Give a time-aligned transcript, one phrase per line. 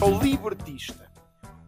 [0.00, 1.12] Ao libertista,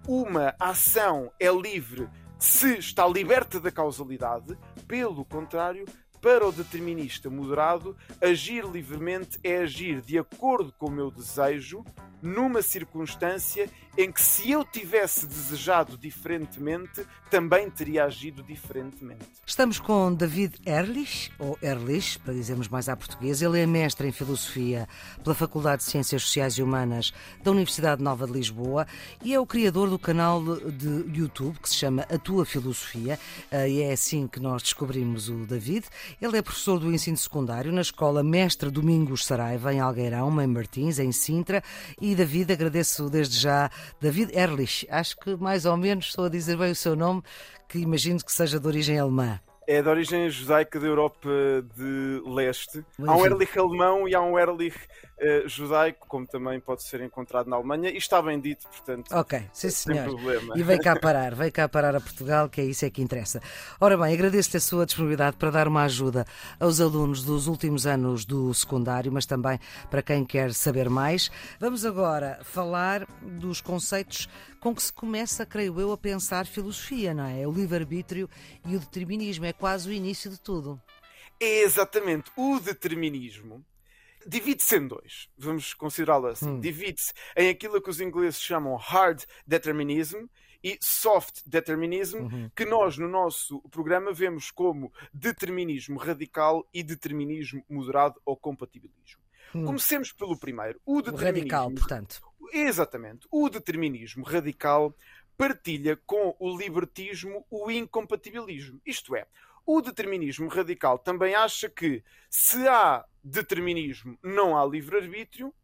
[0.08, 4.57] uma ação é livre se está liberta da causalidade,
[4.88, 5.84] pelo contrário,
[6.21, 11.84] para o determinista moderado, agir livremente é agir de acordo com o meu desejo,
[12.23, 19.24] numa circunstância em que, se eu tivesse desejado diferentemente, também teria agido diferentemente.
[19.46, 23.46] Estamos com David Erlich, ou Erlich, para dizermos mais à portuguesa.
[23.46, 24.88] Ele é mestre em Filosofia
[25.23, 28.87] pela Faculdade de Ciências Sociais e Humanas da Universidade Nova de Lisboa
[29.23, 33.18] e é o criador do canal de YouTube que se chama A Tua Filosofia,
[33.51, 35.87] eh, e é assim que nós descobrimos o David.
[36.20, 40.98] Ele é professor do ensino secundário na Escola Mestre Domingos Saraiva, em Algueirão, Mãe Martins,
[40.98, 41.62] em Sintra.
[42.01, 46.56] E David, agradeço desde já David Erlich, acho que mais ou menos estou a dizer
[46.56, 47.23] bem o seu nome,
[47.68, 49.40] que imagino que seja de origem alemã.
[49.66, 51.29] É de origem judaica da Europa
[51.77, 52.85] de Leste.
[53.07, 57.49] Há um Erlich alemão e há um Erlich uh, judaico, como também pode ser encontrado
[57.49, 59.13] na Alemanha, e está bem dito, portanto.
[59.13, 60.04] Ok, sim senhor.
[60.04, 60.54] Problema.
[60.57, 63.41] E veio cá parar, veio cá parar a Portugal, que é isso é que interessa.
[63.80, 66.26] Ora bem, agradeço-te a sua disponibilidade para dar uma ajuda
[66.59, 69.59] aos alunos dos últimos anos do secundário, mas também
[69.91, 71.31] para quem quer saber mais.
[71.60, 74.28] Vamos agora falar dos conceitos
[74.62, 77.44] com que se começa, creio eu, a pensar filosofia, não é?
[77.44, 78.31] O livre-arbítrio
[78.65, 79.44] e o determinismo.
[79.44, 80.81] É quase o início de tudo.
[81.41, 82.31] É exatamente.
[82.37, 83.66] O determinismo
[84.25, 85.28] divide-se em dois.
[85.37, 86.49] Vamos considerá-lo assim.
[86.49, 86.60] Hum.
[86.60, 90.27] Divide-se em aquilo que os ingleses chamam hard determinism
[90.62, 92.50] e soft determinism, uhum.
[92.54, 99.22] que nós no nosso programa vemos como determinismo radical e determinismo moderado ou compatibilismo.
[99.54, 99.64] Hum.
[99.64, 100.81] Comecemos pelo primeiro.
[100.84, 101.20] O determinismo.
[101.20, 102.20] O radical, portanto.
[102.53, 103.26] Exatamente.
[103.31, 104.94] O determinismo radical
[105.36, 108.80] partilha com o libertismo o incompatibilismo.
[108.84, 109.26] Isto é,
[109.64, 115.54] o determinismo radical também acha que se há determinismo, não há livre-arbítrio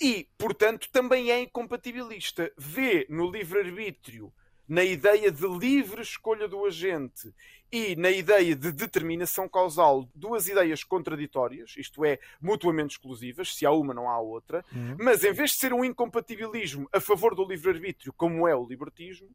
[0.00, 2.52] e, portanto, também é incompatibilista.
[2.58, 4.32] Vê no livre-arbítrio
[4.68, 7.32] na ideia de livre escolha do agente
[7.70, 13.70] e na ideia de determinação causal, duas ideias contraditórias, isto é, mutuamente exclusivas, se há
[13.70, 14.96] uma não há outra, uhum.
[15.00, 19.28] mas em vez de ser um incompatibilismo a favor do livre-arbítrio, como é o libertismo,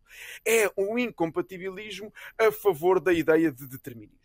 [0.46, 4.18] é um incompatibilismo a favor da ideia de determinismo.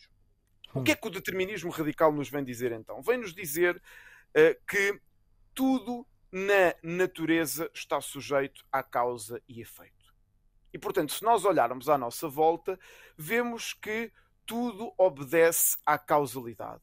[0.74, 0.82] Uhum.
[0.82, 3.02] O que é que o determinismo radical nos vem dizer então?
[3.02, 5.00] Vem-nos dizer uh, que
[5.52, 9.95] tudo na natureza está sujeito à causa e efeito.
[10.76, 12.78] E portanto, se nós olharmos à nossa volta,
[13.16, 14.12] vemos que
[14.44, 16.82] tudo obedece à causalidade.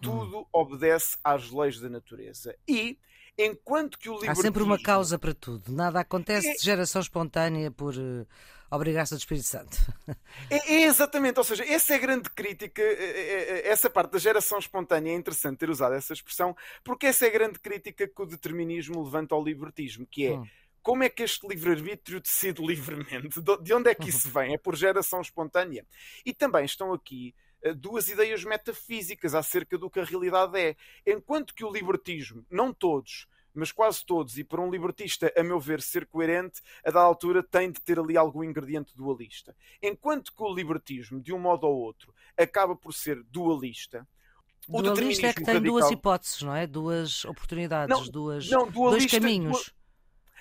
[0.00, 0.46] Tudo hum.
[0.52, 2.56] obedece às leis da natureza.
[2.68, 2.96] E
[3.36, 4.40] enquanto que o libertismo...
[4.40, 5.72] Há sempre uma causa para tudo.
[5.72, 6.54] Nada acontece é...
[6.54, 8.24] de geração espontânea por uh,
[8.70, 9.76] obrigação do Espírito Santo.
[10.48, 14.18] É, é, exatamente, ou seja, essa é a grande crítica, é, é, essa parte da
[14.18, 16.54] geração espontânea é interessante ter usado essa expressão,
[16.84, 20.46] porque essa é a grande crítica que o determinismo levanta ao libertismo, que é hum
[20.82, 23.40] como é que este livre-arbítrio decide livremente?
[23.40, 24.54] De onde é que isso vem?
[24.54, 25.86] É por geração espontânea?
[26.24, 30.76] E também estão aqui eh, duas ideias metafísicas acerca do que a realidade é.
[31.06, 35.60] Enquanto que o libertismo, não todos, mas quase todos, e para um libertista, a meu
[35.60, 39.54] ver, ser coerente, a da altura tem de ter ali algum ingrediente dualista.
[39.82, 44.06] Enquanto que o libertismo, de um modo ou outro, acaba por ser dualista,
[44.68, 45.78] o dualista é que tem radical...
[45.78, 46.66] duas hipóteses, não é?
[46.66, 49.74] Duas oportunidades, não, duas, não, dualista, dois caminhos.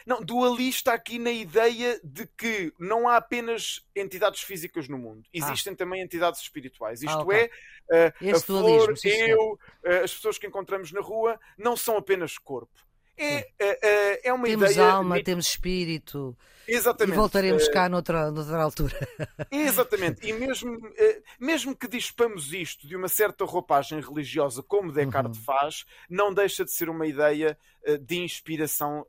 [0.05, 5.29] Não, dualista aqui na ideia de que não há apenas entidades físicas no mundo, ah.
[5.33, 5.75] existem ah.
[5.75, 7.01] também entidades espirituais.
[7.01, 7.49] Isto ah, okay.
[7.91, 12.37] é, uh, a flor, eu, uh, as pessoas que encontramos na rua não são apenas
[12.37, 12.90] corpo.
[13.17, 14.75] É, é, é uma temos ideia.
[14.75, 16.37] Temos alma, temos espírito.
[16.67, 17.15] Exatamente.
[17.15, 18.95] E voltaremos cá noutra, noutra altura.
[19.51, 20.25] Exatamente.
[20.25, 25.43] E mesmo, eh, mesmo que dispamos isto de uma certa roupagem religiosa, como Descartes uhum.
[25.43, 29.05] faz, não deixa de ser uma ideia eh, de inspiração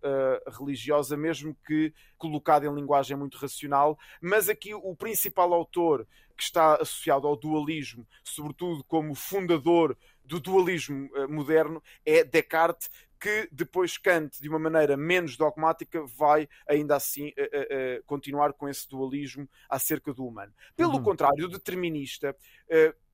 [0.58, 3.98] religiosa, mesmo que colocada em linguagem muito racional.
[4.20, 11.10] Mas aqui o principal autor que está associado ao dualismo, sobretudo como fundador do dualismo
[11.28, 12.90] moderno, é Descartes,
[13.22, 18.68] que depois Kant, de uma maneira menos dogmática, vai ainda assim uh, uh, continuar com
[18.68, 20.52] esse dualismo acerca do humano.
[20.74, 21.04] Pelo uhum.
[21.04, 22.36] contrário, o determinista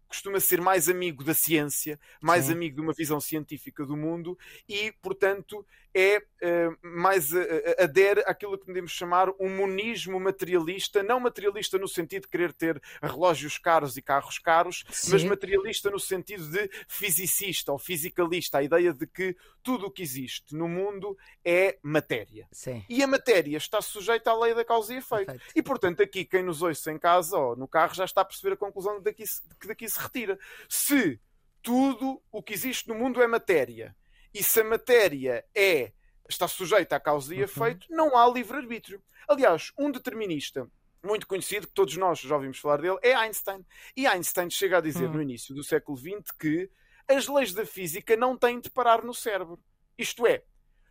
[0.09, 2.53] costuma ser mais amigo da ciência, mais Sim.
[2.53, 5.65] amigo de uma visão científica do mundo e, portanto,
[5.95, 7.39] é uh, mais uh,
[7.79, 12.81] adere àquilo que podemos chamar um monismo materialista, não materialista no sentido de querer ter
[13.03, 15.13] relógios caros e carros caros, Sim.
[15.13, 20.03] mas materialista no sentido de fisicista ou fisicalista, a ideia de que tudo o que
[20.03, 22.47] existe no mundo é matéria.
[22.53, 22.85] Sim.
[22.89, 25.27] E a matéria está sujeita à lei da causa e efeito.
[25.27, 25.53] Perfeito.
[25.55, 28.55] E, portanto, aqui quem nos ouça em casa ou no carro já está a perceber
[28.55, 30.39] a conclusão se- que daqui se retira.
[30.69, 31.21] Se
[31.63, 33.95] tudo o que existe no mundo é matéria
[34.39, 35.93] e se a matéria é
[36.29, 37.45] está sujeita à causa e Uhum.
[37.45, 39.03] efeito, não há livre-arbítrio.
[39.27, 40.71] Aliás, um determinista
[41.03, 43.65] muito conhecido, que todos nós já ouvimos falar dele, é Einstein.
[43.97, 45.13] E Einstein chega a dizer Hum.
[45.15, 46.71] no início do século XX que
[47.09, 49.59] as leis da física não têm de parar no cérebro.
[49.97, 50.43] Isto é,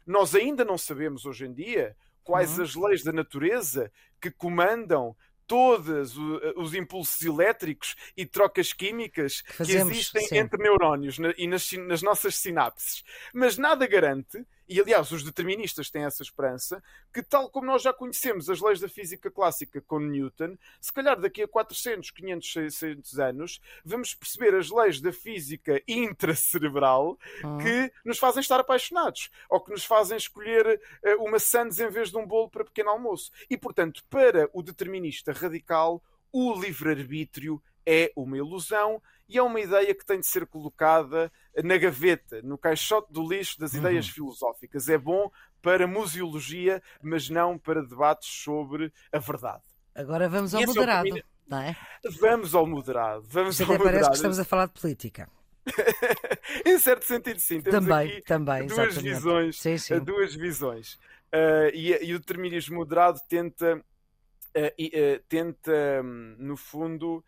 [0.06, 2.64] nós ainda não sabemos hoje em dia quais Uhum.
[2.64, 5.16] as leis da natureza que comandam
[5.48, 10.38] todos o- os impulsos elétricos e trocas químicas que, fazemos, existem sim.
[10.38, 13.04] entre neurónios e nas, nas nossas sinapses.
[13.34, 16.84] Mas nada garante, e aliás os deterministas têm essa esperança,
[17.14, 21.19] que tal como nós já conhecemos as leis da física clássica com Newton, se calhar
[21.19, 27.58] daqui a 400, 500, 600 anos, vamos perceber as leis da física intracerebral Hum.
[27.58, 32.10] que nos fazem estar apaixonados ou que nos fazem escolher eh, uma sandes em vez
[32.10, 33.31] de um bolo para pequeno almoço.
[33.50, 39.95] E, portanto, para o determinista radical, o livre-arbítrio é uma ilusão e é uma ideia
[39.95, 41.31] que tem de ser colocada
[41.63, 43.80] na gaveta, no caixote do lixo das Uhum.
[43.80, 44.89] ideias filosóficas.
[44.89, 45.31] É bom
[45.62, 49.63] para museologia, mas não para debates sobre a verdade.
[49.95, 51.75] Agora vamos ao é moderado, não é?
[52.19, 53.25] Vamos ao moderado.
[53.30, 54.10] Vamos Isto ao até parece moderado.
[54.12, 55.30] que estamos a falar de política.
[56.66, 57.62] em certo sentido, sim.
[57.62, 59.13] Temos Também, aqui também, duas exatamente.
[59.16, 59.94] visões Sim, sim.
[59.95, 60.94] a duas visões.
[61.34, 67.24] Uh, e, e o determinismo moderado tenta, uh, uh, tenta hum, no fundo,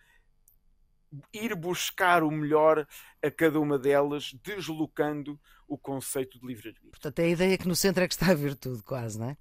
[1.34, 2.88] ir buscar o melhor
[3.24, 6.92] a cada uma delas, deslocando o conceito de livre-arbítrio.
[6.92, 9.38] Portanto, é a ideia que no centro é que está a virtude, quase, não é?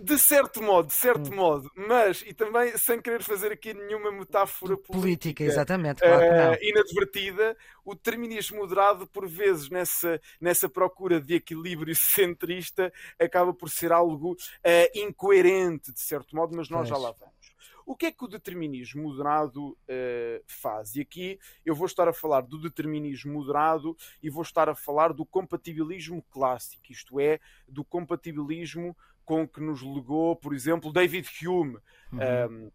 [0.00, 1.36] De certo modo, de certo Hum.
[1.36, 6.68] modo, mas, e também sem querer fazer aqui nenhuma metáfora Política, política, exatamente, claro eh,
[6.68, 13.90] inadvertida, o determinismo moderado, por vezes, nessa, nessa procura de equilíbrio centrista, acaba por ser
[13.90, 17.02] algo eh, incoerente, de certo modo, mas nós já Pois.
[17.02, 17.34] lá vamos.
[17.88, 20.94] O que é que o determinismo moderado eh, faz?
[20.94, 25.14] E aqui eu vou estar a falar do determinismo moderado e vou estar a falar
[25.14, 28.94] do compatibilismo clássico, isto é, do compatibilismo
[29.24, 31.78] com que nos legou, por exemplo, David Hume.
[32.12, 32.18] Uhum.
[32.50, 32.70] Um,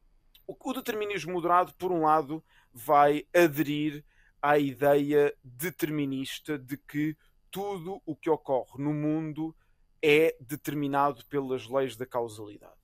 [0.48, 2.44] o, o determinismo moderado, por um lado,
[2.74, 4.04] vai aderir
[4.42, 7.16] à ideia determinista de que
[7.52, 9.56] tudo o que ocorre no mundo
[10.02, 12.83] é determinado pelas leis da causalidade.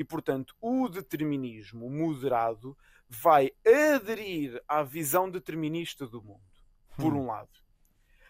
[0.00, 2.74] E, portanto, o determinismo moderado
[3.06, 3.52] vai
[3.94, 6.40] aderir à visão determinista do mundo,
[6.96, 7.18] por Hum.
[7.20, 7.50] um lado.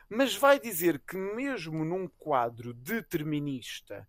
[0.08, 4.04] Mas vai dizer que, mesmo num quadro determinista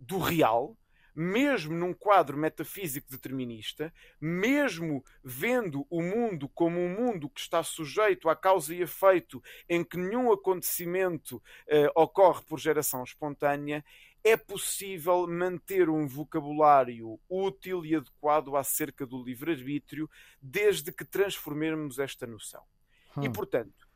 [0.00, 0.76] do real,
[1.14, 8.28] mesmo num quadro metafísico determinista, mesmo vendo o mundo como um mundo que está sujeito
[8.28, 13.84] à causa e efeito, em que nenhum acontecimento eh, ocorre por geração espontânea,
[14.24, 20.08] é possível manter um vocabulário útil e adequado acerca do livre-arbítrio,
[20.40, 22.62] desde que transformemos esta noção.
[23.20, 23.32] E, Hum.
[23.32, 23.88] portanto,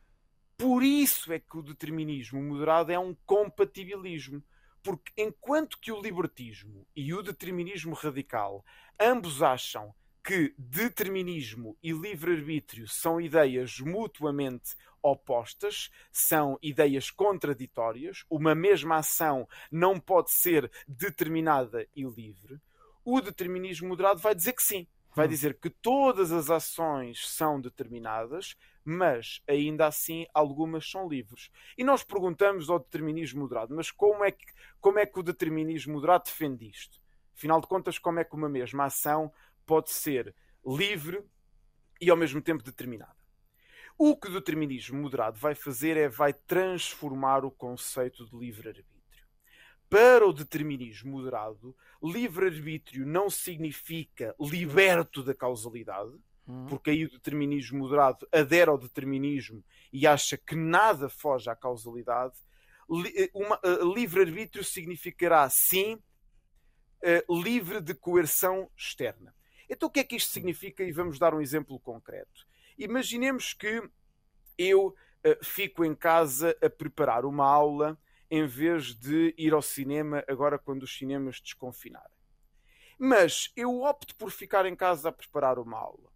[0.58, 4.42] por isso é que o determinismo moderado é um compatibilismo.
[4.82, 8.64] Porque enquanto que o libertismo e o determinismo radical
[9.00, 9.92] ambos acham
[10.26, 20.00] que determinismo e livre-arbítrio são ideias mutuamente opostas, são ideias contraditórias, uma mesma ação não
[20.00, 22.60] pode ser determinada e livre,
[23.04, 24.88] o determinismo moderado vai dizer que sim.
[25.14, 25.28] Vai Hum.
[25.28, 31.50] dizer que todas as ações são determinadas, mas ainda assim algumas são livres.
[31.78, 34.44] E nós perguntamos ao determinismo moderado, mas como é que,
[34.80, 37.00] como é que o determinismo moderado defende isto?
[37.36, 39.30] Afinal de contas, como é que uma mesma ação
[39.66, 41.22] pode ser livre
[42.00, 43.16] e ao mesmo tempo determinada?
[43.98, 48.96] O que o determinismo moderado vai fazer é vai transformar o conceito de livre-arbítrio.
[49.88, 56.12] Para o determinismo moderado, livre-arbítrio não significa liberto da causalidade,
[56.48, 56.66] Hum.
[56.68, 62.34] porque aí o determinismo moderado adere ao determinismo e acha que nada foge à causalidade.
[62.88, 63.30] Li- eh,
[63.64, 66.00] eh, Livre-arbítrio significará, sim,
[67.02, 69.34] eh, livre de coerção externa.
[69.68, 70.82] Então, o que é que isto significa?
[70.82, 72.46] E vamos dar um exemplo concreto.
[72.78, 73.82] Imaginemos que
[74.58, 74.94] eu
[75.24, 77.98] eh, fico em casa a preparar uma aula
[78.30, 82.16] em vez de ir ao cinema agora quando os cinemas desconfinarem.
[82.98, 86.10] Mas eu opto por ficar em casa a preparar uma aula.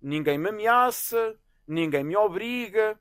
[0.00, 2.98] Ninguém me ameaça, ninguém me obriga.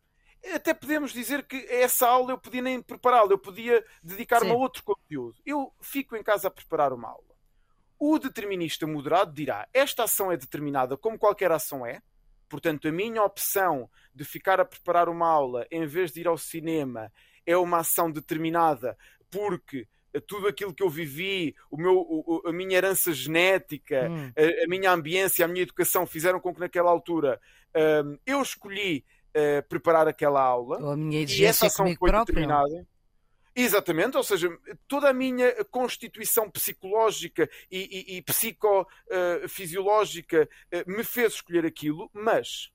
[0.53, 4.83] Até podemos dizer que essa aula eu podia nem prepará-la, eu podia dedicar-me a outro
[4.83, 5.37] conteúdo.
[5.45, 7.26] Eu fico em casa a preparar uma aula.
[7.99, 12.01] O determinista moderado dirá: esta ação é determinada como qualquer ação é,
[12.49, 16.37] portanto, a minha opção de ficar a preparar uma aula em vez de ir ao
[16.37, 17.11] cinema
[17.45, 18.97] é uma ação determinada
[19.29, 19.87] porque
[20.25, 24.31] tudo aquilo que eu vivi, o meu, a minha herança genética, hum.
[24.35, 27.39] a, a, minha ambiência, a minha educação fizeram com que naquela altura
[28.03, 30.79] um, eu escolhi uh, preparar aquela aula.
[30.81, 32.25] Ou a minha exigência comigo próprio.
[32.25, 32.87] Determinada.
[33.59, 34.55] Exatamente, ou seja,
[34.87, 42.07] toda a minha constituição psicológica e, e, e psicofisiológica uh, uh, me fez escolher aquilo,
[42.13, 42.71] mas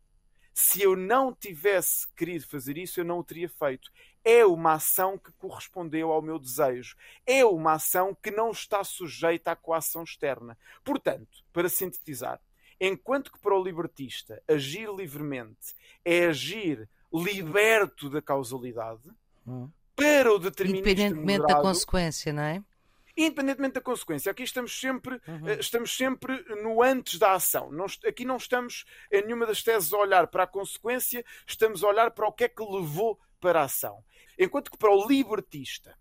[0.52, 3.92] se eu não tivesse querido fazer isso, eu não o teria feito.
[4.24, 6.96] É uma ação que correspondeu ao meu desejo.
[7.24, 10.58] É uma ação que não está sujeita à coação externa.
[10.82, 12.40] Portanto, para sintetizar,
[12.80, 19.08] enquanto que para o libertista agir livremente é agir liberto da causalidade,
[19.46, 19.70] hum.
[19.94, 22.62] Para o determinista Independentemente moderado, da consequência, não é?
[23.16, 24.32] independentemente da consequência.
[24.32, 25.48] Aqui estamos sempre, uhum.
[25.48, 27.70] Eh, estamos sempre no antes da ação.
[27.70, 31.88] Não, aqui não estamos em nenhuma das teses a olhar para a consequência, estamos a
[31.88, 34.02] olhar para o que é que levou para a ação.
[34.38, 35.96] Enquanto que para o libertista,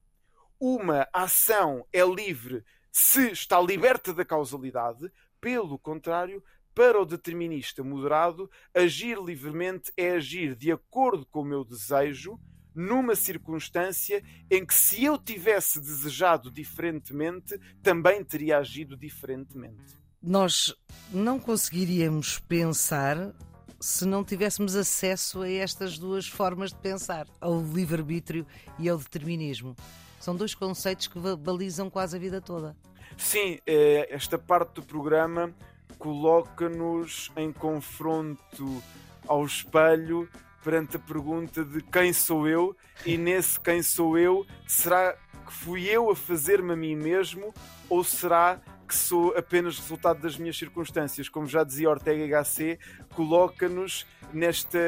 [0.60, 6.44] uma ação é livre se está liberta da causalidade, pelo contrário,
[6.74, 12.40] para o determinista moderado, agir livremente é agir de acordo com o meu desejo
[12.74, 20.00] numa circunstância em que, se eu tivesse desejado diferentemente, também teria agido diferentemente.
[20.22, 20.74] Nós
[21.12, 23.34] não conseguiríamos pensar
[23.80, 28.46] se não tivéssemos acesso a estas duas formas de pensar, ao livre-arbítrio
[28.78, 29.76] e ao determinismo.
[30.20, 32.78] São dois conceitos que balizam quase a vida toda.
[33.18, 35.52] Sim, é, esta parte do programa
[35.98, 38.84] coloca-nos em confronto
[39.28, 40.30] ao espelho
[40.64, 42.76] perante a pergunta de quem sou eu,
[43.06, 45.14] e nesse quem sou eu, será
[45.46, 47.54] que fui eu a fazer-me a mim mesmo,
[47.90, 51.30] ou será que sou apenas resultado das minhas circunstâncias?
[51.30, 52.78] Como já dizia Ortega HC,
[53.16, 54.80] coloca-nos nesta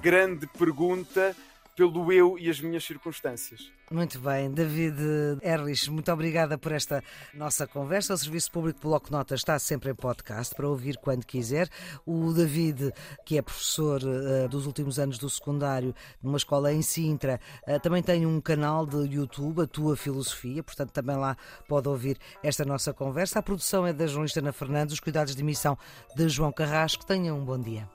[0.00, 1.34] grande pergunta
[1.74, 3.75] pelo eu e as minhas circunstâncias.
[3.88, 4.98] Muito bem, David
[5.42, 8.14] Erlich, muito obrigada por esta nossa conversa.
[8.14, 11.68] O Serviço Público Bloco Notas está sempre em podcast para ouvir quando quiser.
[12.04, 12.92] O David,
[13.24, 18.02] que é professor uh, dos últimos anos do secundário numa escola em Sintra, uh, também
[18.02, 21.36] tem um canal de YouTube, A Tua Filosofia, portanto também lá
[21.68, 23.38] pode ouvir esta nossa conversa.
[23.38, 25.78] A produção é da jornalista Ana Fernandes, os cuidados de emissão
[26.16, 27.06] de João Carrasco.
[27.06, 27.88] Tenha um bom dia.